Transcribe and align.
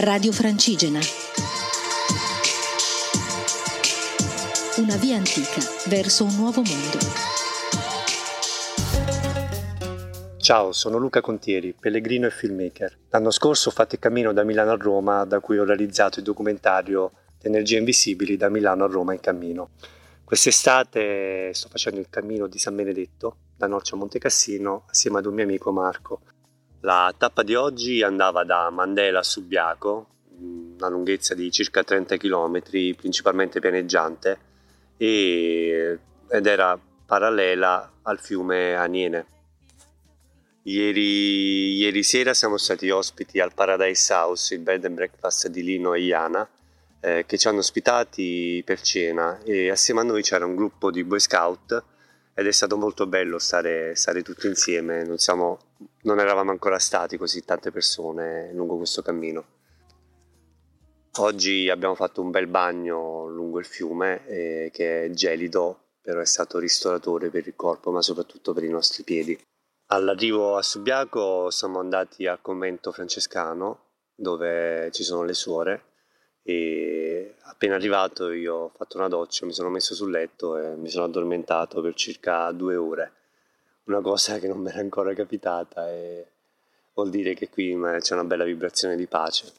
Radio 0.00 0.30
Francigena. 0.30 1.00
Una 4.76 4.94
via 4.94 5.16
antica 5.16 5.60
verso 5.88 6.22
un 6.22 6.36
nuovo 6.36 6.62
mondo. 6.62 6.98
Ciao, 10.36 10.70
sono 10.70 10.98
Luca 10.98 11.20
Contieri, 11.20 11.74
pellegrino 11.74 12.28
e 12.28 12.30
filmmaker. 12.30 12.96
L'anno 13.08 13.32
scorso 13.32 13.70
ho 13.70 13.72
fatto 13.72 13.96
il 13.96 14.00
cammino 14.00 14.32
da 14.32 14.44
Milano 14.44 14.70
a 14.70 14.76
Roma, 14.76 15.24
da 15.24 15.40
cui 15.40 15.58
ho 15.58 15.64
realizzato 15.64 16.20
il 16.20 16.24
documentario 16.24 17.10
Energie 17.42 17.78
Invisibili 17.78 18.36
da 18.36 18.48
Milano 18.48 18.84
a 18.84 18.86
Roma 18.86 19.14
in 19.14 19.20
cammino. 19.20 19.70
Quest'estate 20.22 21.52
sto 21.52 21.68
facendo 21.68 21.98
il 21.98 22.06
cammino 22.08 22.46
di 22.46 22.58
San 22.58 22.76
Benedetto, 22.76 23.36
da 23.56 23.66
Norcia 23.66 23.96
a 23.96 23.98
Monte 23.98 24.20
Cassino, 24.20 24.84
assieme 24.88 25.18
ad 25.18 25.26
un 25.26 25.34
mio 25.34 25.42
amico 25.42 25.72
Marco. 25.72 26.20
La 26.80 27.12
tappa 27.16 27.42
di 27.42 27.56
oggi 27.56 28.02
andava 28.02 28.44
da 28.44 28.70
Mandela 28.70 29.18
a 29.18 29.24
Subiaco, 29.24 30.06
una 30.76 30.88
lunghezza 30.88 31.34
di 31.34 31.50
circa 31.50 31.82
30 31.82 32.16
km, 32.16 32.60
principalmente 32.96 33.58
pianeggiante, 33.58 34.38
e, 34.96 35.98
ed 36.28 36.46
era 36.46 36.78
parallela 37.04 37.94
al 38.02 38.20
fiume 38.20 38.76
Aniene. 38.76 39.26
Ieri, 40.62 41.74
ieri, 41.76 42.02
sera 42.04 42.32
siamo 42.32 42.58
stati 42.58 42.90
ospiti 42.90 43.40
al 43.40 43.54
Paradise 43.54 44.12
House, 44.12 44.54
il 44.54 44.60
bed 44.60 44.84
and 44.84 44.94
breakfast 44.94 45.48
di 45.48 45.64
Lino 45.64 45.94
e 45.94 46.02
Iana, 46.02 46.48
eh, 47.00 47.24
che 47.26 47.38
ci 47.38 47.48
hanno 47.48 47.58
ospitati 47.58 48.62
per 48.64 48.80
cena 48.80 49.40
e 49.42 49.70
assieme 49.70 50.00
a 50.00 50.04
noi 50.04 50.22
c'era 50.22 50.44
un 50.44 50.54
gruppo 50.54 50.90
di 50.90 51.02
Boy 51.04 51.20
Scout 51.20 51.84
ed 52.34 52.46
è 52.46 52.52
stato 52.52 52.76
molto 52.76 53.06
bello 53.08 53.38
stare, 53.38 53.96
stare 53.96 54.22
tutti 54.22 54.46
insieme, 54.46 55.04
non, 55.04 55.18
siamo, 55.18 55.58
non 56.08 56.20
eravamo 56.20 56.50
ancora 56.50 56.78
stati 56.78 57.18
così 57.18 57.44
tante 57.44 57.70
persone 57.70 58.50
lungo 58.54 58.78
questo 58.78 59.02
cammino. 59.02 59.56
Oggi 61.18 61.68
abbiamo 61.68 61.94
fatto 61.94 62.22
un 62.22 62.30
bel 62.30 62.46
bagno 62.46 63.26
lungo 63.28 63.58
il 63.58 63.66
fiume 63.66 64.26
eh, 64.26 64.70
che 64.72 65.04
è 65.04 65.10
gelido, 65.10 65.96
però 66.00 66.20
è 66.20 66.24
stato 66.24 66.58
ristoratore 66.58 67.28
per 67.28 67.46
il 67.46 67.54
corpo, 67.54 67.90
ma 67.90 68.00
soprattutto 68.00 68.54
per 68.54 68.64
i 68.64 68.70
nostri 68.70 69.02
piedi. 69.02 69.38
All'arrivo 69.88 70.56
a 70.56 70.62
Subiaco 70.62 71.50
siamo 71.50 71.78
andati 71.78 72.26
al 72.26 72.40
convento 72.40 72.90
francescano 72.90 73.88
dove 74.14 74.90
ci 74.92 75.02
sono 75.02 75.24
le 75.24 75.34
suore 75.34 75.82
e 76.42 77.34
appena 77.42 77.74
arrivato 77.74 78.32
io 78.32 78.54
ho 78.54 78.72
fatto 78.74 78.96
una 78.96 79.08
doccia, 79.08 79.44
mi 79.44 79.52
sono 79.52 79.68
messo 79.68 79.94
sul 79.94 80.10
letto 80.10 80.56
e 80.56 80.74
mi 80.74 80.88
sono 80.88 81.04
addormentato 81.04 81.82
per 81.82 81.92
circa 81.94 82.50
due 82.52 82.76
ore, 82.76 83.12
una 83.88 84.00
cosa 84.00 84.38
che 84.38 84.48
non 84.48 84.58
mi 84.58 84.68
era 84.68 84.80
ancora 84.80 85.12
capitata 85.14 85.90
e 85.90 86.26
vuol 86.94 87.10
dire 87.10 87.34
che 87.34 87.48
qui 87.48 87.76
c'è 88.00 88.14
una 88.14 88.24
bella 88.24 88.44
vibrazione 88.44 88.96
di 88.96 89.06
pace. 89.06 89.52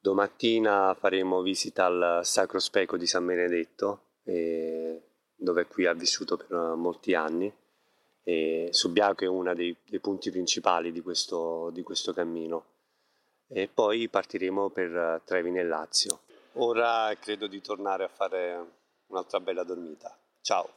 Domattina 0.00 0.94
faremo 0.98 1.42
visita 1.42 1.84
al 1.84 2.20
Sacro 2.24 2.58
Speco 2.58 2.96
di 2.96 3.06
San 3.06 3.26
Benedetto, 3.26 4.04
dove 4.22 5.66
qui 5.66 5.86
ha 5.86 5.92
vissuto 5.92 6.36
per 6.36 6.50
molti 6.76 7.14
anni. 7.14 7.52
E 8.22 8.68
Subiaco 8.70 9.24
è 9.24 9.28
uno 9.28 9.54
dei, 9.54 9.74
dei 9.86 9.98
punti 9.98 10.30
principali 10.30 10.92
di 10.92 11.00
questo, 11.00 11.70
di 11.72 11.82
questo 11.82 12.12
cammino 12.12 12.64
e 13.52 13.68
poi 13.68 14.08
partiremo 14.08 14.68
per 14.70 14.94
eh, 14.94 15.20
Trevi 15.24 15.50
nel 15.50 15.66
Lazio. 15.66 16.20
Ora 16.54 17.12
credo 17.18 17.46
di 17.48 17.60
tornare 17.60 18.04
a 18.04 18.08
fare 18.08 18.64
un'altra 19.06 19.40
bella 19.40 19.64
dormita. 19.64 20.16
Ciao! 20.40 20.68